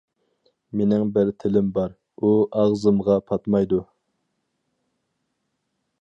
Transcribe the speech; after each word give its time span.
مېنىڭ 0.79 1.11
بىر 1.17 1.29
تىلىم 1.43 1.69
بار، 1.75 1.93
ئۇ 2.23 2.33
ئاغزىمغا 2.63 3.19
پاتمايدۇ. 3.31 3.85